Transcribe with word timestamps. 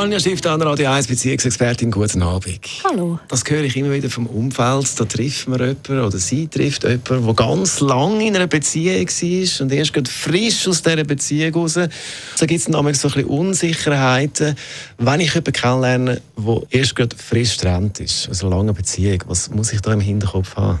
Tanja 0.00 0.18
Schifftan, 0.18 0.62
Radio 0.62 0.90
1 0.90 1.08
Beziehungsexpertin, 1.08 1.90
guten 1.90 2.22
Abend. 2.22 2.58
Hallo. 2.84 3.18
Das 3.28 3.44
höre 3.46 3.64
ich 3.64 3.76
immer 3.76 3.92
wieder 3.92 4.08
vom 4.08 4.26
Umfeld. 4.26 4.98
Da 4.98 5.04
trifft 5.04 5.46
man 5.46 5.60
jemanden 5.60 6.00
oder 6.00 6.16
sie 6.16 6.48
trifft 6.48 6.84
jemanden, 6.84 7.26
der 7.26 7.34
ganz 7.34 7.80
lange 7.80 8.26
in 8.26 8.34
einer 8.34 8.46
Beziehung 8.46 9.06
war 9.06 9.60
und 9.60 9.72
erst 9.72 10.08
frisch 10.08 10.66
aus 10.66 10.80
dieser 10.82 11.04
Beziehung 11.04 11.54
raus. 11.54 11.74
So 11.74 12.46
gibt 12.46 12.60
es 12.60 12.64
dann 12.64 12.72
so 12.72 12.78
ein 12.78 12.86
bisschen 12.86 13.24
Unsicherheiten. 13.26 14.56
Wenn 14.96 15.20
ich 15.20 15.34
jemanden 15.34 15.52
kennenlerne, 15.52 16.22
der 16.34 16.62
erst 16.70 16.96
gerade 16.96 17.14
frisch 17.14 17.58
getrennt 17.58 18.00
ist, 18.00 18.26
also 18.26 18.46
eine 18.46 18.56
lange 18.56 18.72
Beziehung, 18.72 19.22
was 19.26 19.50
muss 19.50 19.70
ich 19.70 19.82
da 19.82 19.92
im 19.92 20.00
Hinterkopf 20.00 20.56
haben? 20.56 20.80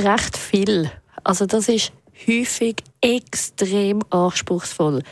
Recht 0.00 0.38
viel. 0.38 0.88
Also 1.24 1.44
das 1.44 1.68
ist 1.68 1.90
häufig 2.28 2.76
extrem 3.00 4.00
anspruchsvoll. 4.10 5.02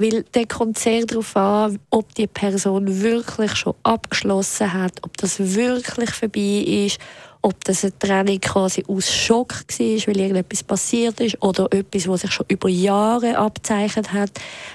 Weil 0.00 0.22
der 0.34 0.46
kommt 0.46 0.78
sehr 0.78 1.04
darauf 1.04 1.36
an, 1.36 1.78
ob 1.90 2.14
die 2.14 2.28
Person 2.28 3.02
wirklich 3.02 3.56
schon 3.56 3.74
abgeschlossen 3.82 4.72
hat, 4.72 4.92
ob 5.02 5.16
das 5.16 5.40
wirklich 5.40 6.10
vorbei 6.10 6.86
ist, 6.86 7.00
ob 7.42 7.64
das 7.64 7.84
eine 7.84 7.98
Trennung 7.98 8.40
quasi 8.40 8.84
aus 8.86 9.12
Schock 9.12 9.54
war, 9.54 10.06
weil 10.06 10.20
irgendetwas 10.20 10.62
passiert 10.62 11.20
ist, 11.20 11.42
oder 11.42 11.72
etwas, 11.72 12.06
was 12.08 12.20
sich 12.22 12.32
schon 12.32 12.46
über 12.48 12.68
Jahre 12.68 13.38
abzeichnet 13.38 14.12
hat. 14.12 14.30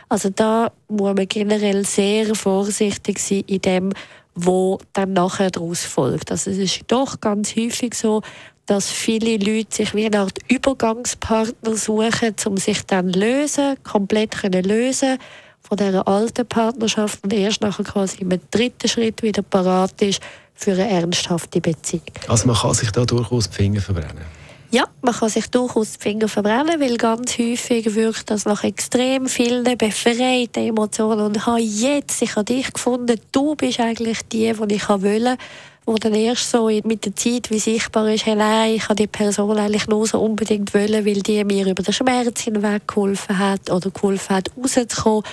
Also 0.10 0.30
da 0.30 0.72
muss 0.90 1.16
man 1.16 1.28
generell 1.28 1.86
sehr 1.86 2.36
vorsichtig 2.36 3.20
sein 3.20 3.44
in 3.48 3.62
dem, 3.62 3.94
wo 4.36 4.80
dann 4.94 5.14
nachher 5.14 5.52
daraus 5.52 5.84
folgt. 5.84 6.32
Also 6.32 6.52
es 6.52 6.58
ist 6.58 6.82
doch 6.88 7.20
ganz 7.22 7.56
häufig 7.56 7.94
so, 7.94 8.22
dass 8.66 8.90
viele 8.90 9.38
Leute 9.38 9.76
sich 9.76 9.94
wie 9.94 10.06
eine 10.06 10.20
Art 10.20 10.38
Übergangspartner 10.48 11.76
suchen, 11.76 12.36
um 12.46 12.58
sich 12.58 12.86
dann 12.86 13.12
lösen, 13.12 13.76
komplett 13.84 14.32
können 14.32 14.64
lösen 14.64 15.18
von 15.62 15.78
dieser 15.78 16.08
alten 16.08 16.46
Partnerschaft 16.46 17.24
und 17.24 17.34
erst 17.34 17.62
nachher 17.62 17.84
quasi 17.84 18.18
im 18.22 18.40
dritten 18.52 18.88
Schritt 18.88 19.24
wieder 19.24 19.42
parat 19.42 20.02
ist 20.02 20.22
für 20.54 20.72
eine 20.72 20.90
ernsthafte 20.90 21.62
Beziehung. 21.62 22.04
Also 22.28 22.48
man 22.48 22.56
kann 22.56 22.74
sich 22.74 22.92
da 22.92 23.06
durchaus 23.06 23.50
die 23.50 23.56
Finger 23.56 23.82
verbrennen? 23.82 24.44
Ja, 24.72 24.88
man 25.04 25.14
kann 25.14 25.30
sich 25.30 25.48
durchaus 25.52 25.94
die 25.94 26.00
Finger 26.00 26.28
verbrennen, 26.28 26.82
weil 26.82 26.98
ganz 26.98 27.38
häufig 27.38 27.94
wirkt 27.94 28.32
das 28.32 28.46
nach 28.46 28.64
extrem 28.64 29.28
vielen 29.28 29.64
befreiten 29.78 30.68
Emotionen 30.68 31.22
und 31.22 31.38
ich 31.38 31.46
habe 31.46 31.60
jetzt, 31.60 32.22
ich 32.24 32.36
habe 32.36 32.46
dich 32.46 32.74
gefunden, 32.74 33.20
du 33.32 33.56
bist 33.56 33.80
eigentlich 33.80 34.22
die, 34.32 34.52
die 34.52 34.76
ich 34.76 34.90
wollte 34.90 35.38
wo 35.86 35.96
dann 35.96 36.14
erst 36.14 36.50
so 36.50 36.68
mit 36.68 37.06
der 37.06 37.16
Zeit 37.16 37.50
wie 37.50 37.60
sichtbar 37.60 38.10
ist, 38.10 38.26
hey, 38.26 38.36
nein, 38.36 38.76
ich 38.76 38.84
habe 38.84 38.96
die 38.96 39.08
Person 39.08 39.58
eigentlich 39.58 39.88
nur 39.88 40.08
so 40.08 40.20
unbedingt 40.20 40.74
wollen, 40.74 41.06
weil 41.06 41.22
die 41.22 41.44
mir 41.44 41.68
über 41.68 41.84
den 41.84 41.94
Schmerz 41.94 42.42
hinweg 42.42 42.88
geholfen 42.88 43.38
hat 43.38 43.70
oder 43.70 43.90
geholfen 43.90 44.36
hat, 44.36 44.52
rauszukommen. 44.58 45.24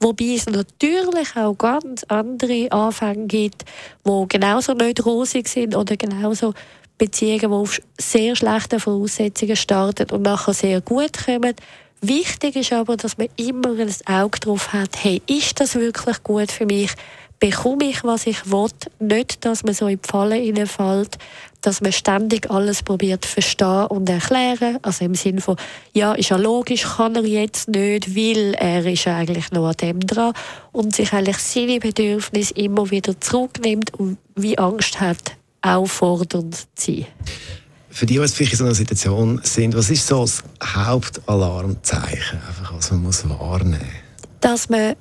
Wobei 0.00 0.34
es 0.34 0.46
natürlich 0.46 1.36
auch 1.36 1.58
ganz 1.58 2.04
andere 2.04 2.70
Anfänge 2.70 3.26
gibt, 3.26 3.64
die 4.06 4.24
genauso 4.28 4.74
nicht 4.74 5.04
rosig 5.04 5.48
sind 5.48 5.74
oder 5.74 5.96
genauso 5.96 6.54
Beziehungen, 6.98 7.40
die 7.40 7.46
auf 7.46 7.80
sehr 7.98 8.36
schlechten 8.36 8.80
Voraussetzungen 8.80 9.56
starten 9.56 10.10
und 10.10 10.22
nachher 10.22 10.54
sehr 10.54 10.80
gut 10.80 11.24
kommen. 11.24 11.54
Wichtig 12.00 12.56
ist 12.56 12.72
aber, 12.72 12.96
dass 12.96 13.18
man 13.18 13.28
immer 13.36 13.70
ein 13.70 13.92
Auge 14.06 14.38
drauf 14.38 14.72
hat, 14.72 15.02
hey, 15.02 15.22
ist 15.26 15.58
das 15.60 15.74
wirklich 15.74 16.22
gut 16.22 16.52
für 16.52 16.66
mich? 16.66 16.92
Bekomme 17.38 17.84
ich, 17.84 18.04
was 18.04 18.26
ich 18.26 18.50
will. 18.50 18.68
Nicht, 18.98 19.44
dass 19.44 19.62
man 19.62 19.74
so 19.74 19.86
in 19.86 20.00
die 20.02 20.08
Falle 20.08 20.36
hineinfällt, 20.36 21.18
dass 21.60 21.80
man 21.80 21.92
ständig 21.92 22.50
alles 22.50 22.82
probiert 22.82 23.24
zu 23.24 23.30
verstehen 23.32 23.86
und 23.86 24.08
erklären. 24.08 24.78
Also 24.82 25.04
im 25.04 25.14
Sinne 25.14 25.40
von, 25.40 25.56
ja, 25.92 26.12
ist 26.14 26.30
ja 26.30 26.36
logisch, 26.36 26.82
kann 26.82 27.16
er 27.16 27.24
jetzt 27.24 27.68
nicht, 27.68 28.14
weil 28.14 28.54
er 28.54 28.86
ist 28.86 29.06
eigentlich 29.06 29.50
noch 29.50 29.66
an 29.66 29.76
dem 29.80 30.00
dran 30.00 30.32
und 30.72 30.94
sich 30.94 31.12
eigentlich 31.12 31.38
seine 31.38 31.80
Bedürfnisse 31.80 32.54
immer 32.54 32.90
wieder 32.90 33.20
zurücknimmt 33.20 33.94
und 33.94 34.18
wie 34.34 34.56
Angst 34.58 35.00
hat, 35.00 35.36
auch 35.62 35.86
fordernd 35.86 36.56
zu 36.74 36.92
sein. 36.92 37.06
Für 37.90 38.04
die, 38.04 38.18
die 38.18 38.28
vielleicht 38.28 38.52
in 38.52 38.58
so 38.58 38.64
einer 38.64 38.74
Situation 38.74 39.40
sind, 39.42 39.74
was 39.74 39.88
ist 39.88 40.06
so 40.06 40.20
das 40.20 40.44
Hauptalarmzeichen, 40.62 42.40
einfach, 42.46 42.74
was 42.74 42.90
man 42.90 43.02
muss 43.02 43.26
wahrnehmen 43.28 43.78
muss? 43.80 44.28
Dass 44.40 44.68
man 44.68 44.96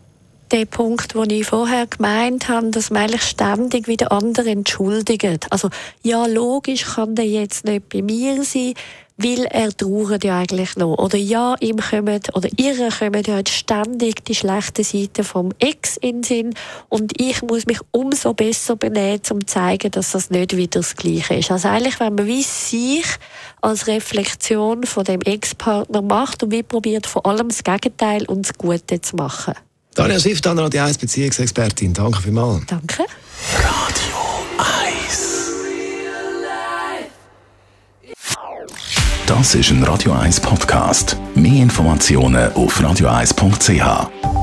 der 0.52 0.66
Punkt, 0.66 1.16
den 1.16 1.30
ich 1.30 1.46
vorher 1.48 1.88
gemeint 1.88 2.50
habe, 2.50 2.70
dass 2.70 2.90
man 2.90 3.04
eigentlich 3.04 3.24
ständig 3.24 3.88
wieder 3.88 4.12
andere 4.12 4.50
entschuldigt. 4.50 5.52
Also, 5.52 5.70
ja, 6.04 6.26
logisch 6.26 6.86
kann 6.96 7.16
der 7.16 7.26
jetzt 7.26 7.66
nicht 7.66 7.90
bei 7.90 8.02
mir 8.02 8.44
sein, 8.44 8.74
weil 9.18 9.46
er 9.46 9.76
trauert 9.76 10.24
ja 10.24 10.40
eigentlich 10.40 10.76
noch. 10.76 10.98
Oder 10.98 11.18
ja, 11.18 11.56
ihm 11.60 11.78
kommen, 11.78 12.20
oder 12.34 12.50
ihr 12.58 12.90
kommen 12.90 13.24
ja 13.26 13.40
ständig 13.48 14.26
die 14.26 14.36
schlechten 14.36 14.84
Seiten 14.84 15.24
vom 15.24 15.52
Ex 15.60 15.98
in 15.98 16.22
den 16.22 16.24
Sinn 16.24 16.54
und 16.90 17.20
ich 17.20 17.42
muss 17.42 17.66
mich 17.66 17.80
umso 17.92 18.34
besser 18.34 18.76
benehmen, 18.76 19.22
um 19.32 19.40
zu 19.42 19.46
zeigen, 19.46 19.92
dass 19.92 20.12
das 20.12 20.30
nicht 20.30 20.56
wieder 20.58 20.82
das 20.82 20.96
Gleiche 20.96 21.36
ist. 21.36 21.52
Also 21.52 21.70
eigentlich, 21.70 22.00
wenn 22.00 22.16
man 22.16 22.28
wie 22.28 22.44
sich 22.44 23.06
als 23.62 23.88
Reflexion 23.88 24.84
von 24.84 25.06
dem 25.06 25.22
Ex-Partner 25.22 26.02
macht 26.02 26.44
und 26.44 26.52
wie 26.52 26.64
probiert 26.64 27.08
vor 27.08 27.26
allem 27.26 27.50
das 27.50 27.64
Gegenteil 27.64 28.26
und 28.26 28.46
das 28.46 28.58
Gute 28.58 29.00
zu 29.02 29.16
machen. 29.16 29.54
Daniel 29.96 30.20
Schiff, 30.20 30.42
dann 30.42 30.60
Radio 30.60 30.84
1 30.84 30.98
Beziehungsexpertin. 30.98 31.94
Danke 31.94 32.22
vielmals. 32.22 32.66
Danke. 32.68 33.04
Radio 33.58 34.18
1. 34.58 35.52
Das 39.26 39.56
ist 39.56 39.70
ein 39.72 39.84
Radio 39.84 40.12
1 40.12 40.42
Podcast. 40.42 41.18
Mehr 41.34 41.64
Informationen 41.64 42.52
auf 42.54 42.80
radio1.ch. 42.82 44.35